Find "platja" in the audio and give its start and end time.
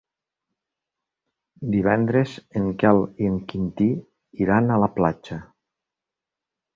4.99-5.39